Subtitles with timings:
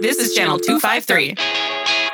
[0.00, 1.36] This is Channel 253.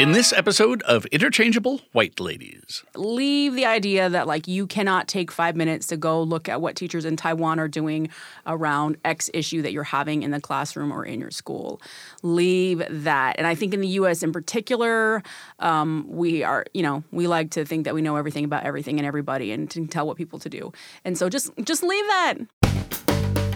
[0.00, 5.30] In this episode of Interchangeable White Ladies, Leave the idea that like you cannot take
[5.30, 8.08] five minutes to go look at what teachers in Taiwan are doing
[8.46, 11.80] around X issue that you're having in the classroom or in your school.
[12.22, 13.36] Leave that.
[13.38, 14.22] And I think in the U.S.
[14.22, 15.22] in particular,
[15.58, 18.98] um, we are you know we like to think that we know everything about everything
[18.98, 20.72] and everybody and to tell what people to do.
[21.04, 22.34] And so just just leave that.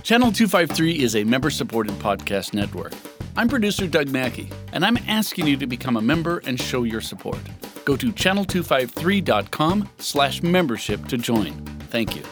[0.03, 2.93] Channel 253 is a member supported podcast network.
[3.37, 7.01] I'm producer Doug Mackey, and I'm asking you to become a member and show your
[7.01, 7.39] support.
[7.85, 11.53] Go to channel253.com slash membership to join.
[11.91, 12.23] Thank you.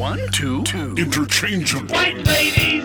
[0.00, 0.94] One, two, two.
[0.94, 1.94] Interchangeable.
[1.94, 2.84] White ladies!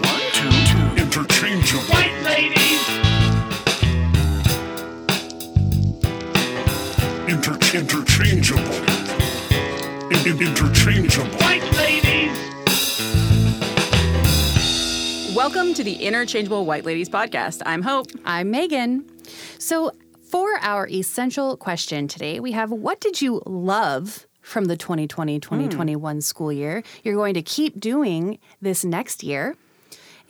[0.00, 1.02] One, two, two.
[1.02, 1.84] Interchangeable.
[1.94, 2.88] White ladies!
[7.28, 8.99] Inter- interchangeable.
[10.10, 11.30] In- in- interchangeable.
[11.38, 12.36] White ladies!
[15.36, 17.62] Welcome to the Interchangeable White Ladies podcast.
[17.64, 18.08] I'm Hope.
[18.24, 19.08] I'm Megan.
[19.58, 19.92] So,
[20.28, 26.16] for our essential question today, we have what did you love from the 2020 2021
[26.16, 26.20] hmm.
[26.20, 26.82] school year?
[27.04, 29.54] You're going to keep doing this next year.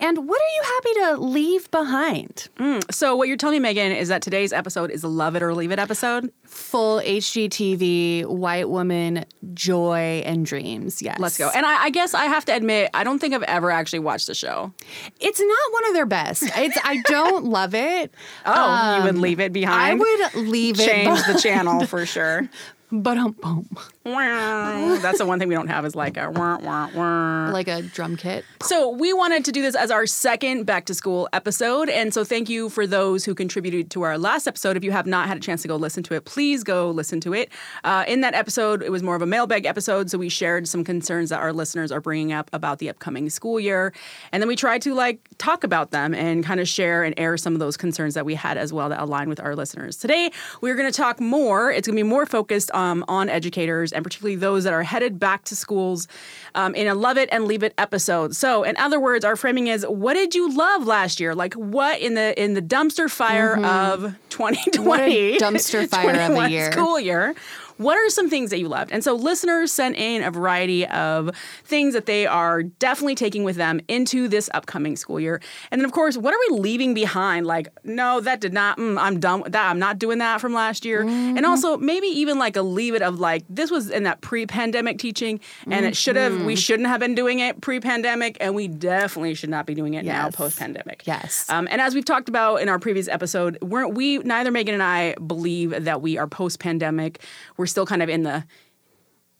[0.01, 2.49] And what are you happy to leave behind?
[2.89, 5.53] So what you're telling me, Megan, is that today's episode is a love it or
[5.53, 6.31] leave it episode.
[6.45, 11.01] Full HGTV, white woman, joy and dreams.
[11.01, 11.19] Yes.
[11.19, 11.49] Let's go.
[11.53, 14.27] And I, I guess I have to admit, I don't think I've ever actually watched
[14.27, 14.73] the show.
[15.19, 16.43] It's not one of their best.
[16.55, 18.13] It's I don't love it.
[18.45, 19.91] Oh, you would Um, leave it behind?
[19.91, 22.49] I would leave it change the channel for sure.
[22.91, 23.67] but um, boom.
[24.03, 24.97] Wow.
[24.99, 27.51] That's the one thing we don't have is like a wah, wah, wah.
[27.51, 28.43] like a drum kit.
[28.63, 31.87] So we wanted to do this as our second back to school episode.
[31.87, 34.75] And so thank you for those who contributed to our last episode.
[34.75, 37.19] If you have not had a chance to go listen to it, please go listen
[37.21, 37.51] to it.
[37.83, 40.09] Uh, in that episode, it was more of a mailbag episode.
[40.09, 43.59] So we shared some concerns that our listeners are bringing up about the upcoming school
[43.59, 43.93] year.
[44.31, 47.37] And then we tried to like talk about them and kind of share and air
[47.37, 49.97] some of those concerns that we had as well that align with our listeners.
[49.97, 51.71] Today, we're going to talk more.
[51.71, 55.19] It's going to be more focused um, on educators and particularly those that are headed
[55.19, 56.07] back to schools
[56.55, 58.35] um, in a love it and leave it episode.
[58.35, 61.33] So, in other words, our framing is what did you love last year?
[61.35, 64.87] Like what in the in the dumpster fire of 2020 Mm-hmm.
[64.87, 66.71] What a dumpster fire of 21 year.
[66.71, 67.35] school year.
[67.81, 68.91] What are some things that you loved?
[68.91, 73.55] And so listeners sent in a variety of things that they are definitely taking with
[73.55, 75.41] them into this upcoming school year.
[75.69, 77.45] And then of course, what are we leaving behind?
[77.45, 78.77] Like, no, that did not.
[78.77, 79.69] Mm, I'm done with that.
[79.69, 81.03] I'm not doing that from last year.
[81.03, 81.37] Mm-hmm.
[81.37, 84.97] And also maybe even like a leave it of like this was in that pre-pandemic
[84.97, 85.39] teaching,
[85.69, 86.45] and it should have Mm-hmm.
[86.45, 90.05] we shouldn't have been doing it pre-pandemic, and we definitely should not be doing it
[90.05, 91.03] now post-pandemic.
[91.05, 91.49] Yes.
[91.49, 94.83] Um, and as we've talked about in our previous episode, we're, we neither Megan and
[94.83, 97.21] I believe that we are post-pandemic.
[97.57, 98.43] We're still kind of in the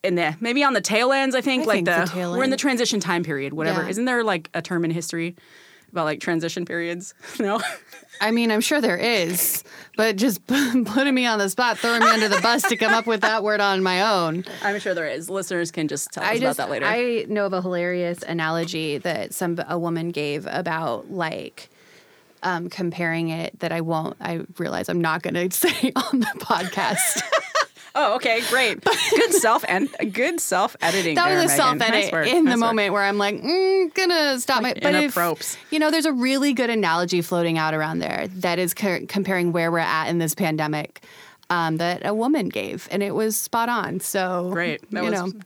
[0.04, 1.36] in the maybe on the tail ends.
[1.36, 3.54] I think I like think the, the tail we're in the transition time period.
[3.54, 3.84] Whatever.
[3.84, 3.90] Yeah.
[3.90, 5.36] Isn't there like a term in history
[5.92, 7.14] about like transition periods?
[7.40, 7.62] No.
[8.20, 9.64] I mean, I'm sure there is,
[9.98, 13.08] but just putting me on the spot, throwing me under the bus to come up
[13.08, 14.46] with that word on my own.
[14.62, 15.28] I'm sure there is.
[15.28, 16.86] Listeners can just tell us just, about that later.
[16.86, 21.70] I know of a hilarious analogy that some a woman gave about like
[22.44, 24.18] um, comparing it that I won't.
[24.22, 27.24] I realize I'm not going to say on the podcast.
[27.96, 28.84] Oh, okay, great.
[29.16, 31.16] Good self and good self editing.
[31.16, 32.60] that was a self edit Nice in the work.
[32.60, 34.74] moment where I'm like, mm, gonna stop my.
[34.74, 35.58] But if inapprops.
[35.72, 39.52] you know, there's a really good analogy floating out around there that is co- comparing
[39.52, 41.04] where we're at in this pandemic.
[41.50, 44.00] Um, that a woman gave, and it was spot on.
[44.00, 44.90] So Great.
[44.92, 45.40] That you was know,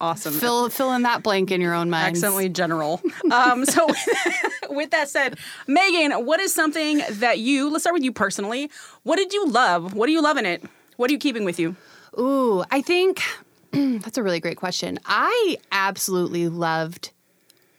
[0.00, 0.32] awesome.
[0.32, 2.08] fill fill in that blank in your own mind.
[2.16, 3.02] Excellently general.
[3.30, 3.86] Um, so,
[4.70, 8.70] with that said, Megan, what is something that you, let's start with you personally.
[9.02, 9.92] What did you love?
[9.92, 10.64] What do you love in it?
[11.02, 11.74] What are you keeping with you?
[12.16, 13.22] Ooh, I think
[13.72, 15.00] that's a really great question.
[15.04, 17.10] I absolutely loved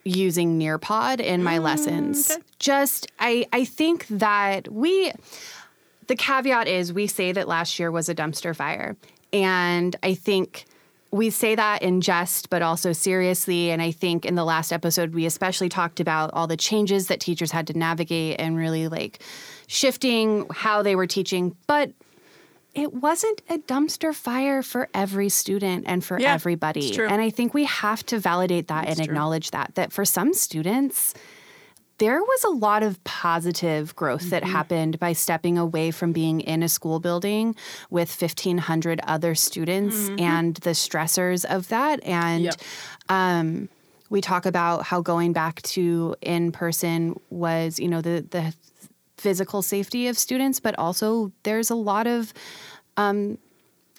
[0.04, 2.30] using Nearpod in my mm, lessons.
[2.30, 2.42] okay.
[2.58, 5.10] Just I I think that we
[6.06, 8.94] the caveat is we say that last year was a dumpster fire.
[9.32, 10.66] And I think
[11.10, 13.70] we say that in jest, but also seriously.
[13.70, 17.20] And I think in the last episode, we especially talked about all the changes that
[17.20, 19.22] teachers had to navigate and really like
[19.66, 21.56] shifting how they were teaching.
[21.66, 21.90] But
[22.74, 26.88] it wasn't a dumpster fire for every student and for Yeah, everybody.
[26.88, 26.98] it's.
[27.08, 29.04] And I think we have to validate that and true.
[29.04, 31.14] acknowledge that that for some students
[31.98, 34.52] there was a lot of positive growth that Mm-hmm.
[34.52, 37.54] happened by stepping away from being in a school building
[37.88, 43.60] with 1500 other students and the stressors of that and Mm-hmm.
[43.60, 43.68] Yep.
[44.10, 48.52] we talk about how going back to in person was, you know, the the
[49.24, 52.32] physical safety of students, but also there's a lot of
[52.96, 53.38] um,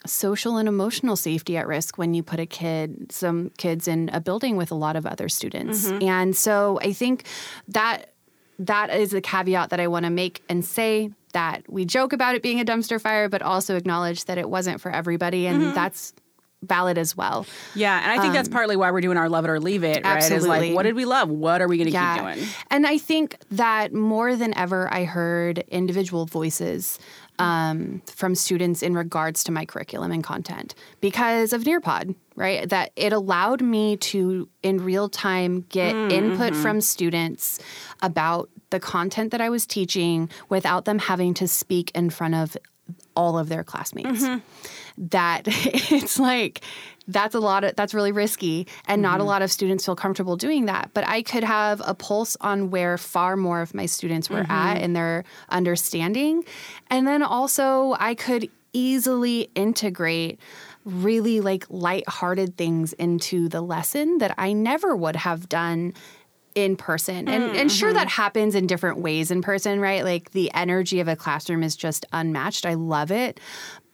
[0.06, 4.20] social and emotional safety at risk when you put a kid, some kids in a
[4.20, 5.78] building with a lot of other students.
[6.00, 7.24] And so I think
[7.68, 8.12] that
[8.60, 12.34] that is the caveat that I want to make and say that we joke about
[12.36, 16.14] it being a dumpster fire, but also acknowledge that it wasn't for everybody, and that's
[16.62, 17.46] valid as well.
[17.74, 20.04] Yeah, and I think that's partly why we're doing our love it or leave it,
[20.04, 20.22] right?
[20.32, 21.28] Is Um, like, what did we love?
[21.28, 22.48] What are we going to keep doing?
[22.70, 26.98] And I think that more than ever, I heard individual voices
[27.38, 32.66] um, from students in regards to my curriculum and content because of Nearpod, right?
[32.68, 37.58] That it allowed me to, in real time, get input from students
[38.00, 42.56] about the content that I was teaching without them having to speak in front of
[43.14, 44.24] all of their classmates
[44.98, 46.60] that it's like
[47.08, 49.28] that's a lot of that's really risky and not a mm-hmm.
[49.28, 52.98] lot of students feel comfortable doing that but i could have a pulse on where
[52.98, 54.84] far more of my students were at mm-hmm.
[54.84, 56.44] in their understanding
[56.90, 60.40] and then also i could easily integrate
[60.84, 65.92] really like lighthearted things into the lesson that i never would have done
[66.56, 67.28] in person.
[67.28, 68.22] And mm, and sure that mm-hmm.
[68.22, 70.02] happens in different ways in person, right?
[70.02, 72.64] Like the energy of a classroom is just unmatched.
[72.64, 73.38] I love it.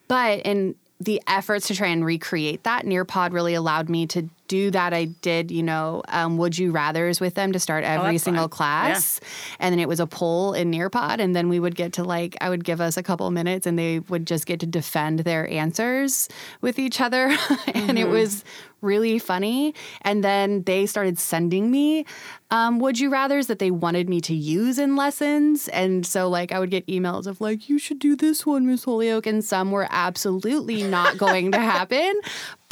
[0.07, 4.71] But in the efforts to try and recreate that, Nearpod really allowed me to do
[4.71, 4.93] that.
[4.93, 8.43] I did, you know, um, would you rather's with them to start every that's single
[8.43, 8.51] fun.
[8.51, 9.19] class.
[9.59, 11.21] And then it was a poll in Nearpod.
[11.21, 13.79] And then we would get to like, I would give us a couple minutes and
[13.79, 16.29] they would just get to defend their answers
[16.61, 17.35] with each other.
[17.75, 18.45] and it was
[18.83, 19.75] really funny.
[20.03, 22.05] And then they started sending me
[22.53, 25.69] um, would you rather's that they wanted me to use in lessons.
[25.69, 28.85] And so, like, I would get emails of, like, you should do this one, Miss
[28.85, 29.27] Holyoke.
[29.27, 32.13] And some were absolutely not going to happen.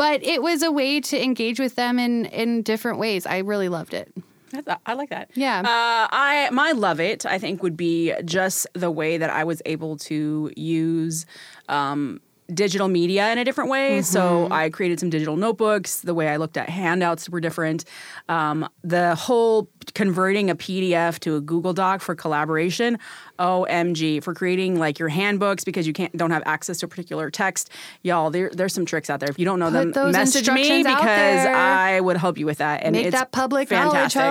[0.00, 3.26] But it was a way to engage with them in, in different ways.
[3.26, 4.10] I really loved it.
[4.86, 5.30] I like that.
[5.34, 5.60] Yeah.
[5.60, 7.26] Uh, I my love it.
[7.26, 11.26] I think would be just the way that I was able to use.
[11.68, 16.26] Um, digital media in a different way so i created some digital notebooks the way
[16.26, 17.84] i looked at handouts were different
[18.28, 22.98] um, the whole converting a pdf to a google doc for collaboration.
[23.38, 27.30] Omg for creating like your handbooks because you can't don't have access to a particular
[27.30, 27.70] text.
[28.02, 29.30] Y'all there, there's some tricks out there.
[29.30, 32.82] If you don't know them those message me because i would help you with that
[32.82, 34.22] and Make it's that public fantastic.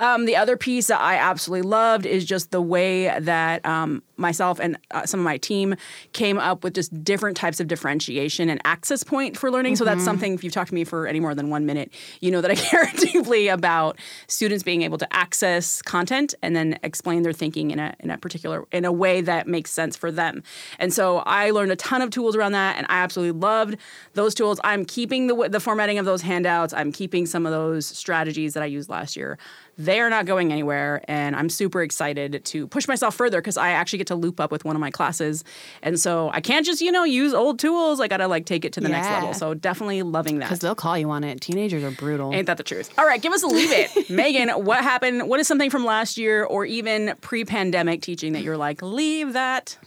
[0.00, 4.60] um, the other piece that I absolutely loved is just the way that um, myself
[4.60, 5.74] and uh, some of my team
[6.12, 9.76] came up with just different types of differentiation and access point for learning.
[9.76, 9.94] So Mm-hmm.
[9.94, 12.40] that's something, if you've talked to me for any more than one minute, you know
[12.40, 13.98] that I care deeply about
[14.28, 18.18] students being able to access content and then explain their thinking in a, in a
[18.18, 20.42] particular, in a way that makes sense for them.
[20.78, 23.76] And so I learned a ton of tools around that and I absolutely loved
[24.14, 24.60] those tools.
[24.64, 26.72] I'm keeping the, the formatting of those handouts.
[26.72, 29.38] I'm keeping some of those strategies that I used last year.
[29.78, 33.70] They are not going anywhere, and I'm super excited to push myself further because I
[33.70, 35.44] actually get to loop up with one of my classes,
[35.82, 37.98] and so I can't just you know use old tools.
[38.00, 39.32] I gotta like take it to the next level.
[39.34, 40.46] So definitely loving that.
[40.46, 41.40] Because they'll call you on it.
[41.40, 42.34] Teenagers are brutal.
[42.34, 42.92] Ain't that the truth?
[42.98, 44.10] All right, give us a leave it.
[44.10, 45.28] Megan, what happened?
[45.28, 49.32] What is something from last year or even pre pandemic teaching that you're like, leave
[49.32, 49.78] that?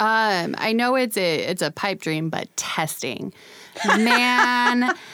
[0.00, 3.32] Um, I know it's a it's a pipe dream, but testing,
[3.86, 4.94] man.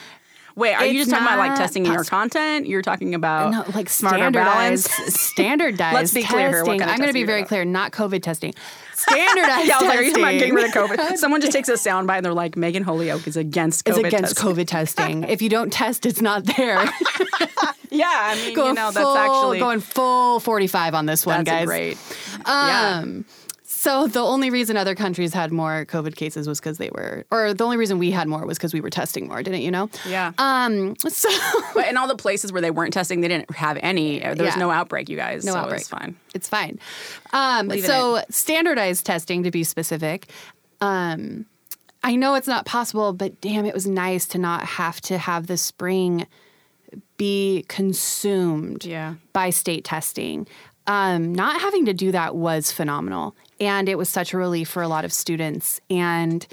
[0.57, 2.67] Wait, are you just talking about like testing your content?
[2.67, 5.15] You're talking about No, like smarter standardized, balance?
[5.21, 5.95] standardized.
[5.95, 7.49] Let's be clear here, kind of I'm going to be very about?
[7.49, 7.65] clear.
[7.65, 8.55] Not COVID testing.
[8.95, 11.17] Standardized Yeah, I was like, are you talking about getting rid of COVID?
[11.17, 14.07] Someone just takes a soundbite and they're like, Megan Holyoke is against It's COVID.
[14.07, 14.55] against testing.
[14.55, 15.23] COVID testing.
[15.25, 16.85] if you don't test, it's not there.
[17.91, 21.45] Yeah, I mean, going you know, full, that's actually going full 45 on this one,
[21.45, 21.67] that's guys.
[21.67, 21.97] great.
[22.45, 23.05] Um, yeah.
[23.85, 27.53] So the only reason other countries had more COVID cases was because they were, or
[27.53, 29.91] the only reason we had more was because we were testing more, didn't you know?
[30.09, 30.33] Yeah.
[30.39, 30.97] Um.
[30.97, 31.29] So
[31.75, 34.21] But in all the places where they weren't testing, they didn't have any.
[34.21, 34.57] There was Yeah.
[34.57, 35.45] no outbreak, you guys.
[35.45, 35.81] no so outbreak.
[35.81, 36.17] It's fine.
[36.35, 36.79] It's fine.
[37.35, 40.29] Um, Leave so standardized testing, to be specific.
[40.81, 41.45] Um,
[42.03, 45.47] I know it's not possible, but damn, it was nice to not have to have
[45.47, 46.27] the spring
[47.17, 49.15] be consumed Yeah.
[49.33, 50.47] by state testing.
[50.87, 54.83] Um, not having to do that was phenomenal, and it was such a relief for
[54.83, 55.81] a lot of students.
[55.89, 56.47] And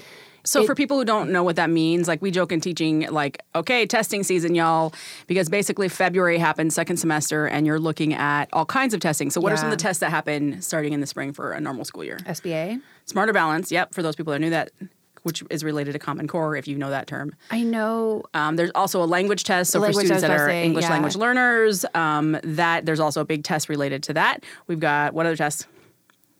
[0.44, 3.42] So for people who don't know what that means, like we joke in teaching, like,
[3.54, 4.92] okay, testing season, y'all,
[5.26, 9.30] because basically February happens second semester and you're looking at all kinds of testing.
[9.30, 11.60] So what are some of the tests that happen starting in the spring for a
[11.60, 12.18] normal school year?
[12.26, 14.70] SBA, Smarter balance, yep, for those people that knew that,
[15.22, 17.34] which is related to Common Core, if you know that term.
[17.50, 19.70] I know Um, there's also a language test.
[19.70, 20.90] So for Language, I students that are say, English yeah.
[20.90, 24.44] language learners, um, that there's also a big test related to that.
[24.66, 25.66] We've got what other tests?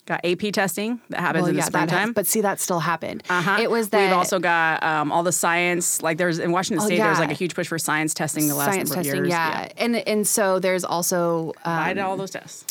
[0.05, 2.09] Got AP testing that happens well, in the yeah, springtime.
[2.09, 3.23] has, but see, that still happened.
[3.31, 3.59] Uh-huh.
[3.61, 6.03] It was that We've also got um, all the science.
[6.03, 8.57] Like there's in Washington Oh, State, there's like a huge push for science testing the
[8.57, 9.31] last science number testing, of years.
[9.31, 9.69] yeah.
[9.77, 12.65] and and so there's also um, I did all those tests.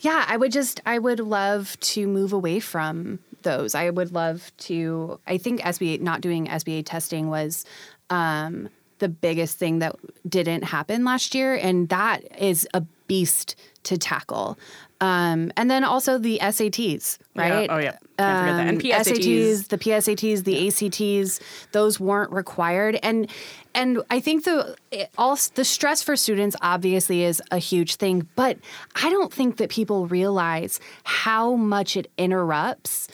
[0.00, 0.24] yeah.
[0.26, 3.74] I would just I would love to move away from those.
[3.74, 5.18] I would love to.
[5.26, 7.64] I think SBA not doing SBA testing was
[8.10, 8.68] um,
[8.98, 9.96] the biggest thing that
[10.28, 14.58] didn't happen last year, and that is a beast to tackle.
[15.00, 17.48] Um, and then also the SATs, Yeah.
[17.48, 17.70] right?
[17.70, 17.92] Oh, yeah.
[17.92, 18.00] Can't
[18.40, 18.66] forget that.
[18.66, 19.68] And Um, PSATs.
[19.68, 21.38] the PSATs, the ACTs,
[21.70, 23.28] those weren't required, and
[23.74, 28.26] and I think the it all the stress for students obviously is a huge thing,
[28.34, 28.58] but
[28.96, 33.06] I don't think that people realize how much it interrupts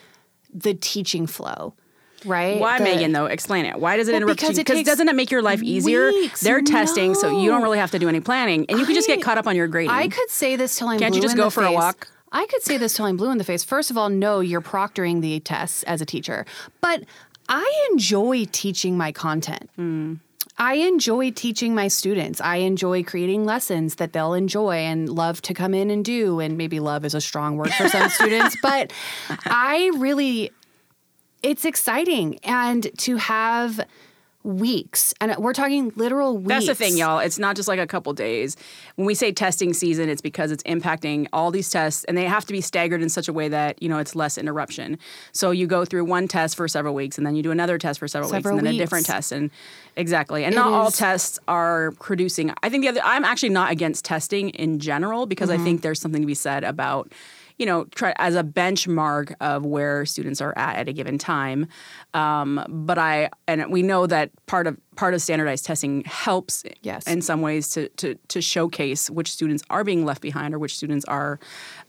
[0.54, 1.74] the teaching flow.
[2.24, 2.58] Right?
[2.58, 3.12] Why, The- Megan?
[3.12, 3.78] Though, explain it.
[3.78, 4.40] Why does it Well, interrupt?
[4.40, 6.08] because it doesn't it make your life easier?
[6.08, 6.40] weeks.
[6.40, 9.08] They're testing, so you don't really have to do any planning, and you could just
[9.08, 9.90] get caught up on your grading.
[9.90, 12.08] I could say this till I'm Can't you just go for a walk?
[12.32, 13.62] I could say this till I'm blue in the face.
[13.62, 16.46] First of all, no, you're proctoring the tests as a teacher,
[16.80, 17.04] but
[17.48, 19.68] I enjoy teaching my content.
[19.76, 20.14] Hmm.
[20.56, 22.40] I enjoy teaching my students.
[22.40, 26.38] I enjoy creating lessons that they'll enjoy and love to come in and do.
[26.40, 28.92] And maybe love is a strong word for some students, but
[29.28, 30.52] I really,
[31.42, 32.38] it's exciting.
[32.44, 33.84] And to have
[34.44, 36.48] weeks, and we're talking literal weeks.
[36.48, 37.18] That's the thing, y'all.
[37.18, 38.56] It's not just like a couple days.
[38.96, 42.44] When we say testing season, it's because it's impacting all these tests, and they have
[42.44, 44.98] to be staggered in such a way that you know it's less interruption.
[45.32, 47.98] So you go through one test for several weeks, and then you do another test
[47.98, 48.82] for several, Several weeks, and then weeks.
[48.82, 49.50] a different test, and
[49.96, 50.44] exactly.
[50.44, 52.52] And It not all tests are producing.
[52.62, 53.00] I think the other.
[53.02, 55.60] I'm actually not against testing in general because Mm-hmm.
[55.60, 57.10] I think there's something to be said about
[57.58, 61.66] you know, try as a benchmark of where students are at at a given time.
[62.12, 67.06] Um, but I and we know that part of part of standardized testing helps Yes.
[67.06, 70.76] in some ways to to to showcase which students are being left behind or which
[70.76, 71.38] students are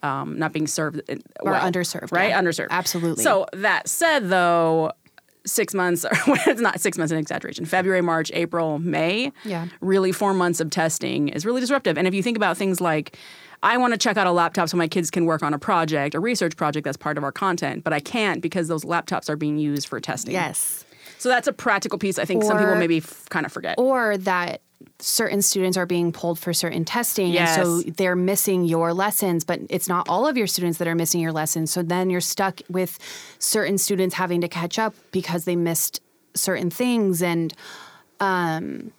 [0.03, 1.01] um, not being served
[1.41, 2.29] Or well, underserved, right?
[2.29, 2.41] yeah.
[2.41, 3.23] Underserved, Absolutely.
[3.23, 4.91] So that said, though.
[5.47, 7.65] Six months, or it's not six months, an exaggeration.
[7.65, 9.31] February, March, April, May.
[9.43, 9.67] Yeah.
[9.79, 11.99] Really, four months of testing is really disruptive.
[11.99, 13.15] And if you think about things like,
[13.65, 16.13] I want to check out a laptop so my kids can work on a project,
[16.13, 19.35] a research project that's part of our content, but I can't because those laptops are
[19.35, 20.33] being used for testing.
[20.33, 20.85] Yes.
[21.17, 23.75] So that's a practical piece I think some people maybe f- kind of forget.
[23.79, 24.61] or that
[24.99, 29.59] certain students are being pulled for certain testing and so they're missing your lessons but
[29.69, 32.61] it's not all of your students that are missing your lessons so then you're stuck
[32.69, 32.99] with
[33.39, 36.01] certain students having to catch up because they missed
[36.35, 37.53] certain things and
[38.19, 38.91] um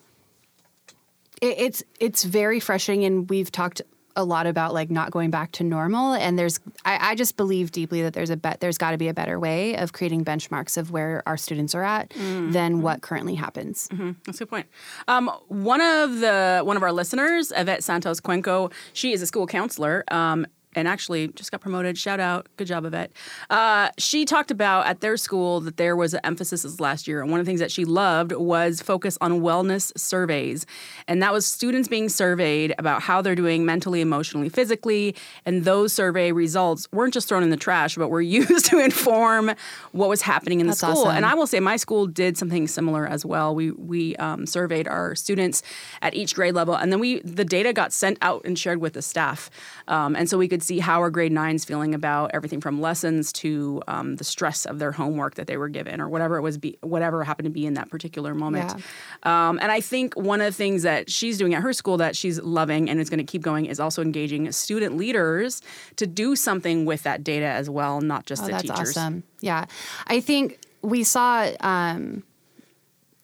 [1.40, 3.80] it, it's it's very frustrating and we've talked
[4.16, 7.70] a lot about like not going back to normal and there's I, I just believe
[7.70, 10.76] deeply that there's a bet there's got to be a better way of creating benchmarks
[10.76, 13.88] of where our students are at than what currently happens
[14.24, 14.66] That's a good point.
[15.06, 19.46] Um, one of the one of our listeners, Yvette Santos Cuenco, she is a school
[19.46, 20.04] counselor.
[20.10, 20.46] Um,
[20.76, 21.96] and actually just got promoted.
[21.96, 22.46] Shout out.
[22.56, 23.10] Good job, Yvette.
[23.48, 27.22] Uh, she talked about at their school that there was an emphasis this last year.
[27.22, 30.66] And one of the things that she loved was focus on wellness surveys.
[31.08, 35.16] And that was students being surveyed about how they're doing mentally, emotionally, physically.
[35.46, 39.52] And those survey results weren't just thrown in the trash, but were used to inform
[39.92, 41.04] what was happening in That's the school.
[41.04, 41.16] awesome.
[41.16, 43.54] And I will say my school did something similar as well.
[43.54, 45.62] We we um, surveyed our students
[46.02, 48.92] at each grade level, and then we the data got sent out and shared with
[48.92, 49.50] the staff,
[49.88, 53.32] um, and so we could see how are grade nines feeling about everything from lessons
[53.34, 56.58] to um, the stress of their homework that they were given or whatever it was,
[56.58, 58.74] be, whatever happened to be in that particular moment.
[59.22, 62.16] Um, and I think one of the things that she's doing at her school that
[62.16, 65.62] she's loving and is going to keep going is also engaging student leaders
[65.96, 68.96] to do something with that data as well, not just Oh, the that's teachers.
[68.96, 69.22] awesome.
[69.40, 69.66] Yeah.
[70.08, 72.22] I think we saw um,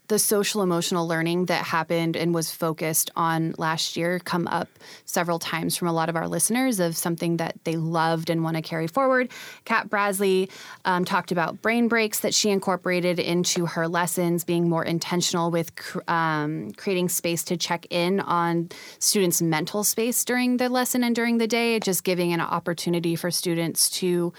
[0.09, 4.68] the social emotional learning that happened and was focused on last year come up
[5.04, 8.56] several times from a lot of our listeners of something that they loved and want
[8.56, 9.30] to carry forward.
[9.64, 10.50] Kat Brasley
[10.85, 15.75] um, talked about brain breaks that she incorporated into her lessons, being more intentional with
[15.76, 18.68] cr- um, creating space to check in on
[18.99, 23.30] students' mental space during the lesson and during the day, just giving an opportunity for
[23.30, 24.32] students to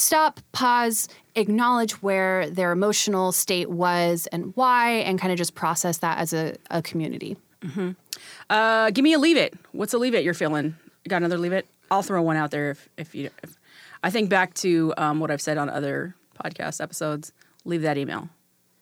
[0.00, 5.98] stop, pause, acknowledge where their emotional state was and why, and kind of just process
[5.98, 7.36] that as a, a community.
[8.48, 9.54] Uh, give me a leave it.
[9.72, 10.76] What's a leave it you're feeling?
[11.08, 11.66] Got another leave it?
[11.90, 13.30] I'll throw one out there if, if you.
[13.42, 13.56] If,
[14.02, 17.32] I think back to um, what I've said on other podcast episodes.
[17.64, 18.28] Leave that email.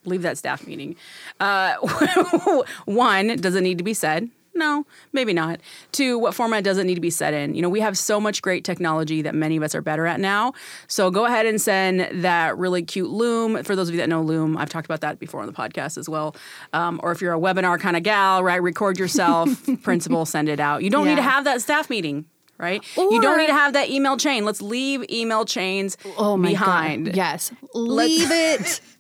[0.05, 0.95] Leave that staff meeting.
[1.41, 1.75] Uh,
[2.85, 4.31] one, does it need to be said?
[4.55, 5.61] No, maybe not.
[5.93, 7.55] to what format does it need to be set in?
[7.55, 10.19] You know, we have so much great technology that many of us are better at
[10.19, 10.53] now.
[10.89, 13.63] So go ahead and send that really cute Loom.
[13.63, 15.97] For those of you that know Loom, I've talked about that before on the podcast
[15.97, 16.35] as well.
[16.73, 19.49] Um, or if you're a webinar kind of gal, right, record yourself,
[19.83, 20.83] principal, send it out.
[20.83, 22.25] You don't need to have that staff meeting.
[22.61, 24.45] Right, you don't need to have that email chain.
[24.45, 27.07] Let's leave email chains Oh behind.
[27.07, 27.15] God.
[27.17, 27.53] Yes.
[27.73, 28.81] Leave it.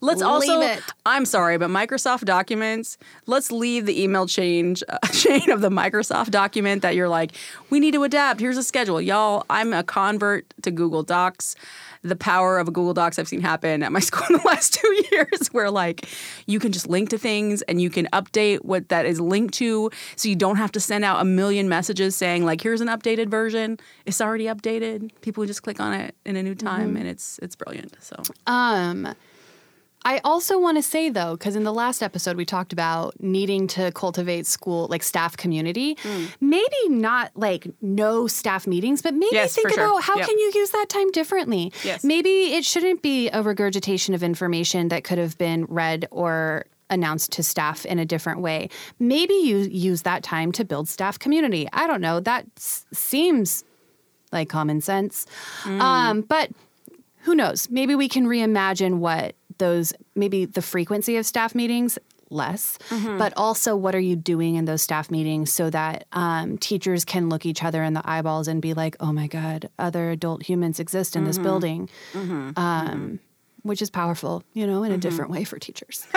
[0.00, 0.78] Let's also.
[1.04, 2.98] I'm sorry, but Microsoft documents.
[3.26, 7.32] Let's leave the email change uh, chain of the Microsoft document that you're like,
[7.70, 8.40] we need to adapt.
[8.40, 9.44] Here's a schedule, y'all.
[9.50, 11.56] I'm a convert to Google Docs.
[12.02, 15.04] The power of Google Docs I've seen happen at my school in the last two
[15.10, 16.06] years, where like
[16.46, 19.90] you can just link to things and you can update what that is linked to,
[20.14, 23.28] so you don't have to send out a million messages saying like, here's an updated
[23.28, 23.78] version.
[24.04, 25.10] It's already updated.
[25.20, 27.96] People just click on it in a new time, and it's it's brilliant.
[28.00, 29.14] So Um,
[30.06, 33.66] I also want to say though, because in the last episode we talked about needing
[33.68, 35.98] to cultivate school like staff community.
[36.40, 39.84] Maybe not like no staff meetings, but maybe Yes, think for sure.
[39.84, 40.28] about how Yep.
[40.28, 41.72] can you use that time differently.
[41.84, 42.04] Yes.
[42.04, 47.32] Maybe it shouldn't be a regurgitation of information that could have been read or announced
[47.32, 48.68] to staff in a different way.
[49.00, 51.68] Maybe you use that time to build staff community.
[51.72, 52.20] I don't know.
[52.20, 53.64] That s- seems
[54.30, 55.26] like common sense.
[55.64, 56.50] Um, but
[57.22, 57.68] who knows?
[57.70, 61.98] Maybe we can reimagine what those, maybe the frequency of staff meetings
[62.30, 63.18] less, mm-hmm.
[63.18, 67.28] but also what are you doing in those staff meetings so that um, teachers can
[67.28, 70.80] look each other in the eyeballs and be like, oh my God, other adult humans
[70.80, 71.44] exist in this mm-hmm.
[71.44, 72.50] building, mm-hmm.
[72.56, 73.20] um,
[73.62, 76.06] which is powerful, you know, in a different way for teachers.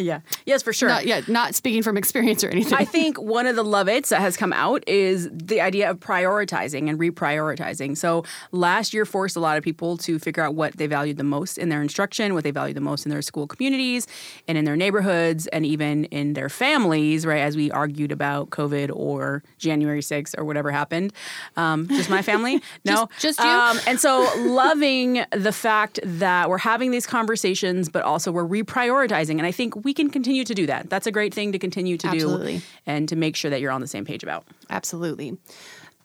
[0.04, 0.88] yeah, yes, for sure.
[0.88, 2.74] not, yeah, not speaking from experience or anything.
[2.74, 5.98] I think one of the love it's that has come out is the idea of
[6.00, 7.96] prioritizing and reprioritizing.
[7.96, 11.24] So last year forced a lot of people to figure out what they valued the
[11.24, 14.06] most in their instruction, what they valued the most in their school communities
[14.48, 17.40] and in their neighborhoods and even in their families, right?
[17.40, 21.12] As we argued about COVID or January 6th or whatever happened.
[21.56, 22.62] Um, just my family?
[22.84, 23.08] No.
[23.18, 23.44] just you?
[23.44, 29.32] Um, and so loving the fact that we're having these conversations, but also we're reprioritizing.
[29.32, 30.90] And I think we can continue to do that.
[30.90, 32.58] That's a great thing to continue to Absolutely.
[32.58, 34.44] do and to make sure that you're on the same page about.
[34.68, 35.36] Absolutely.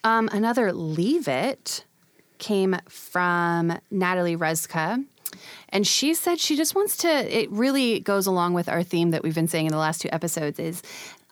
[0.03, 1.85] Um, another leave it
[2.37, 5.03] came from Natalie Rezka.
[5.69, 9.23] And she said she just wants to, it really goes along with our theme that
[9.23, 10.81] we've been saying in the last two episodes is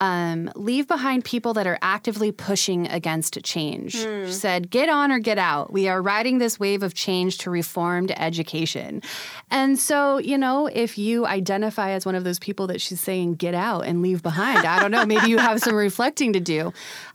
[0.00, 3.92] um, leave behind people that are actively pushing against change.
[3.92, 5.72] She said, get on or get out.
[5.72, 9.02] We are riding this wave of change to reformed education.
[9.50, 13.36] And so, you know, if you identify as one of those people that she's saying,
[13.36, 16.72] get out and leave behind, I don't know, maybe you have some reflecting to do.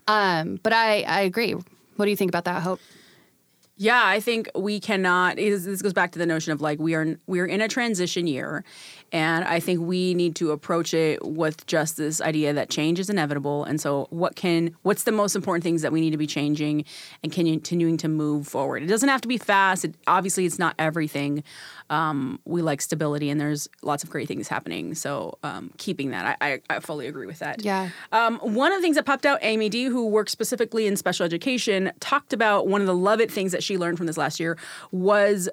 [0.07, 1.53] Um, but I, I agree.
[1.53, 2.79] What do you think about that, Hope?
[3.82, 5.38] Yeah, I think we cannot.
[5.38, 7.69] This this goes back to the notion of like we are we are in a
[7.69, 8.65] transition year,
[9.12, 13.10] and I think we need to approach it with just this idea that change is
[13.10, 13.63] inevitable.
[13.63, 16.86] And so, what can what's the most important things that we need to be changing
[17.24, 18.84] and continuing to move forward?
[18.84, 19.86] It doesn't have to be fast.
[19.86, 21.43] It, obviously, it's not everything.
[21.89, 24.93] Um, we like stability, and there's lots of great things happening.
[24.93, 27.63] So, um, keeping that, I, I, I fully agree with that.
[27.63, 27.89] Yeah.
[28.12, 31.26] Um, one of the things that popped out, Amy D, who works specifically in special
[31.26, 34.39] education, talked about one of the love it things that she learned from this last
[34.39, 34.58] year
[34.91, 35.50] was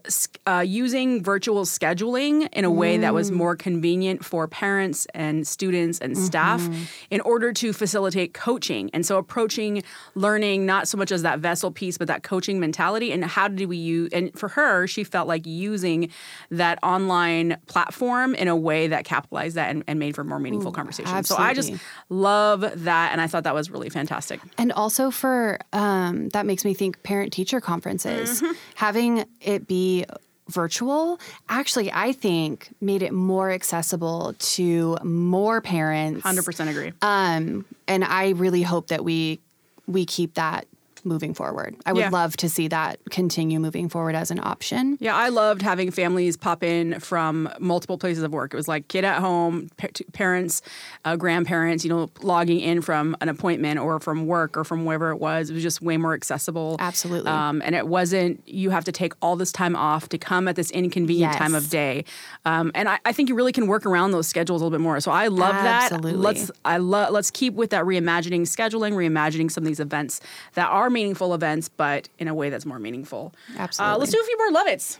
[0.47, 6.00] uh, using virtual scheduling in a way that was more convenient for parents and students
[6.00, 6.66] and staff
[7.11, 8.90] in order to facilitate coaching.
[8.94, 9.82] And so approaching
[10.14, 13.12] learning not so much as that vessel piece, but that coaching mentality.
[13.12, 16.11] And how did we use, and for her, she felt like using
[16.50, 20.72] that online platform in a way that capitalized that and, and made for more meaningful
[20.72, 21.22] conversation.
[21.24, 21.72] So I just
[22.09, 23.12] love that.
[23.12, 24.40] And I thought that was really fantastic.
[24.56, 28.42] And also for um, that makes me think parent teacher conferences,
[28.74, 30.06] having it be
[30.48, 36.22] virtual actually I think made it more accessible to more parents.
[36.22, 36.92] 100% agree.
[37.02, 39.40] Um, and I really hope that we
[39.87, 40.66] we keep that
[41.07, 41.77] moving forward.
[41.87, 42.11] I would Yeah.
[42.11, 44.99] love to see that continue moving forward as an option.
[45.01, 48.53] Yeah, I loved having families pop in from multiple places of work.
[48.53, 50.62] It was like kid at home, pa- parents,
[51.05, 55.11] uh, grandparents, you know, logging in from an appointment or from work or from wherever
[55.11, 55.49] it was.
[55.51, 56.77] It was just way more accessible.
[56.79, 57.31] Absolutely.
[57.31, 60.57] Um, and it wasn't, you have to take all this time off to come at
[60.57, 61.38] this inconvenient Yes.
[61.38, 62.05] time of day.
[62.45, 64.83] Um, and I, I think you really can work around those schedules a little bit
[64.83, 65.01] more.
[65.01, 65.92] So I love that.
[65.92, 66.12] Absolutely.
[66.14, 70.21] Let's I love let's keep with that reimagining scheduling, reimagining some of these events
[70.55, 73.35] that are meaningful events, but in a way that's more meaningful.
[73.54, 73.98] Uh, Absolutely.
[74.00, 74.98] let's do a few more love it's.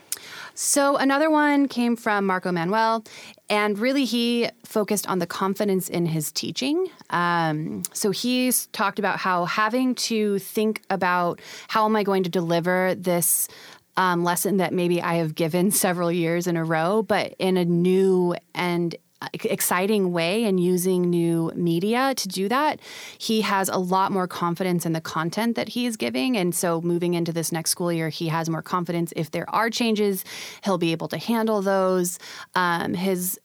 [0.53, 3.03] So another one came from Marco Manuel,
[3.49, 6.87] and really he focused on the confidence in his teaching.
[7.09, 12.29] Um, so he's talked about how having to think about how am I going to
[12.29, 13.47] deliver this
[13.95, 17.65] um, lesson that maybe I have given several years in a row, but in a
[17.65, 18.95] new and
[19.33, 22.79] exciting way and using new media to do that,
[23.17, 26.37] he has a lot more confidence in the content that he is giving.
[26.37, 29.13] And so moving into this next school year, he has more confidence.
[29.15, 30.23] If there are changes,
[30.63, 32.19] he'll be able to handle those.
[32.55, 33.39] Um, his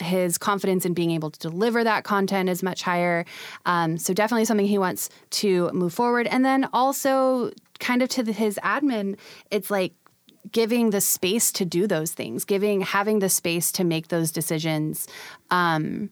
[0.00, 3.24] his confidence in being able to deliver that content is much higher.
[3.66, 6.26] Um, so definitely something he wants to move forward.
[6.26, 9.16] And then also kind of to the, his admin,
[9.52, 9.92] it's like
[10.50, 15.06] giving the space to do those things, giving having the space to make those decisions.
[15.50, 16.10] Um,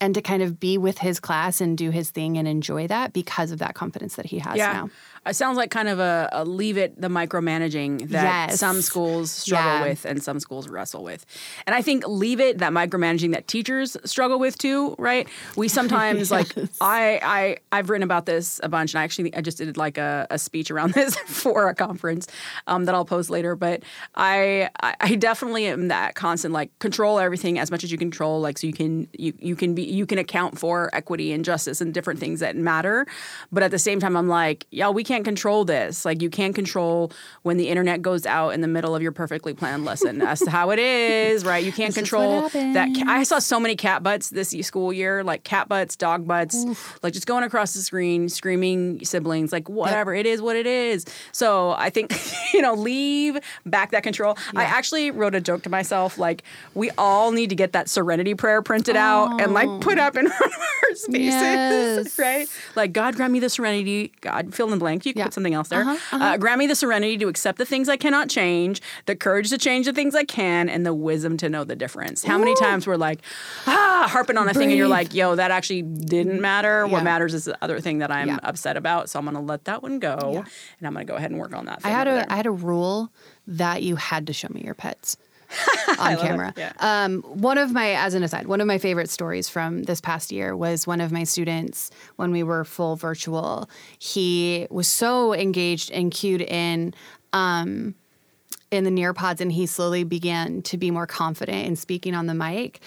[0.00, 3.12] and to kind of be with his class and do his thing and enjoy that
[3.12, 4.72] because of that confidence that he has Yeah.
[4.72, 4.90] now.
[5.24, 8.58] It sounds like kind of a, a leave it the micromanaging that Yes.
[8.60, 9.82] some schools struggle Yeah.
[9.88, 11.24] with and some schools wrestle with.
[11.66, 15.28] And I think leave it that micromanaging that teachers struggle with too, right?
[15.56, 16.48] We sometimes like
[16.80, 19.96] I I I've written about this a bunch and I actually I just did like
[19.98, 22.26] a, a speech around this for a conference
[22.66, 23.54] um, that I'll post later.
[23.54, 23.82] But
[24.16, 28.40] I I I definitely am that constant like control everything as much as you control,
[28.40, 31.80] like so you can you you can be you can account for equity and justice
[31.80, 33.06] and different things that matter.
[33.52, 36.06] But at the same time I'm like, yeah, we can't control this.
[36.06, 39.52] Like you can't control when the internet goes out in the middle of your perfectly
[39.52, 40.16] planned lesson.
[40.18, 41.62] That's how it is, right?
[41.62, 42.88] You can't This control that.
[43.06, 46.64] I saw so many cat butts this school year, like cat butts, dog butts,
[47.02, 50.14] like just going across the screen, screaming siblings, like whatever.
[50.14, 51.04] It is what it is.
[51.32, 52.14] So I think,
[52.54, 54.38] you know, leave back that control.
[54.56, 56.42] I actually wrote a joke to myself, like,
[56.74, 60.26] we all need to get that serenity prayer printed out and like put up in
[60.32, 62.18] our spaces, Yes.
[62.18, 62.48] right?
[62.76, 65.01] Like, God grant me the serenity, God fill in the blank.
[65.06, 65.24] You can Yeah.
[65.26, 65.82] put something else there.
[65.82, 69.50] Uh-huh, Uh, grant me the serenity to accept the things I cannot change, the courage
[69.50, 72.22] to change the things I can, and the wisdom to know the difference.
[72.24, 73.20] How many times we're like,
[73.66, 76.86] ah, harping on a thing, and you're like, yo, that actually didn't matter.
[76.86, 78.38] What matters is the other thing that I'm Yeah.
[78.42, 79.08] upset about.
[79.10, 80.44] So I'm going to let that one go, Yeah.
[80.78, 81.80] and I'm going to go ahead and work on that.
[81.84, 82.26] I had a there.
[82.28, 83.10] I had a rule
[83.46, 85.16] that you had to show me your pets
[85.98, 86.54] on camera.
[86.56, 86.72] Yeah.
[86.78, 90.32] Um, one of my, as an aside, one of my favorite stories from this past
[90.32, 93.68] year was one of my students when we were full virtual.
[93.98, 96.94] He was so engaged and cued in.
[97.32, 97.94] Um,
[98.70, 102.32] in the Nearpods, and he slowly began to be more confident in speaking on the
[102.32, 102.80] mic.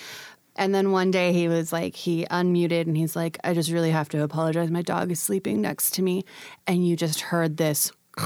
[0.56, 3.91] And then one day he was like, he unmuted and he's like, I just really
[3.91, 4.71] have to apologize.
[4.71, 6.23] My dog is sleeping next to me.
[6.65, 7.91] And you just heard this.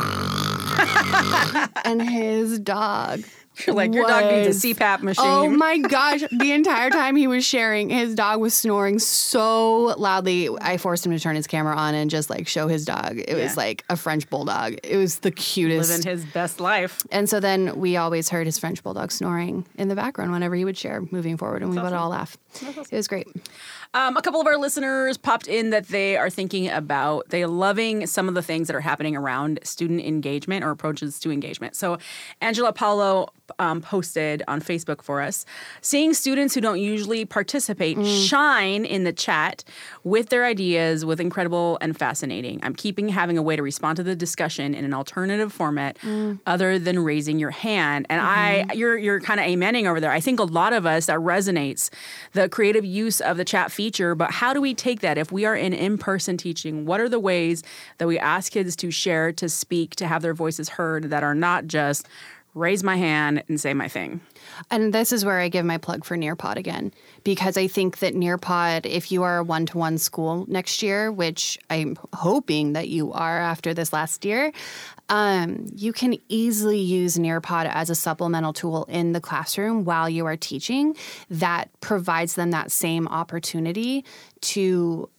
[1.84, 3.24] and his dog.
[3.66, 5.26] You're like, your dog needs a CPAP oh machine.
[5.26, 6.22] Oh my gosh.
[6.32, 10.50] The entire time he was sharing, his dog was snoring so loudly.
[10.62, 13.18] I forced him to turn his camera on and just like show his dog.
[13.18, 13.44] It Yeah.
[13.44, 14.76] was like a French bulldog.
[14.84, 15.90] It was the cutest.
[15.90, 17.04] Living his best life.
[17.12, 20.66] And so then we always heard his French bulldog snoring in the background whenever he
[20.66, 22.38] would share moving forward, and we would all laugh.
[22.62, 23.28] It was great.
[23.96, 28.06] Um, a couple of our listeners popped in that they are thinking about, they're loving
[28.06, 31.76] some of the things that are happening around student engagement or approaches to engagement.
[31.76, 31.98] So,
[32.40, 35.44] Angela Paulo um, posted on Facebook for us
[35.82, 39.64] seeing students who don't usually participate shine in the chat
[40.04, 42.60] with their ideas with incredible and fascinating.
[42.62, 45.98] I'm keeping having a way to respond to the discussion in an alternative format
[46.46, 48.06] other than raising your hand.
[48.10, 50.12] And I, you're, you're kind of amening over there.
[50.12, 51.90] I think a lot of us that resonates
[52.34, 55.46] the creative use of the chat feature, but how do we take that if we
[55.46, 56.86] are in in-person teaching?
[56.86, 57.64] What are the ways
[57.98, 61.34] that we ask kids to share, to speak, to have their voices heard that are
[61.34, 62.06] not just
[62.56, 64.20] raise my hand and say my thing?
[64.70, 66.92] And this is where I give my plug for Nearpod again,
[67.24, 71.10] because I think that Nearpod, if you are a one to one school next year,
[71.10, 74.52] which I'm hoping that you are after this last year,
[75.10, 80.26] um, you can easily use Nearpod as a supplemental tool in the classroom while you
[80.26, 80.96] are teaching
[81.30, 84.06] that provides them that same opportunity
[84.42, 85.10] to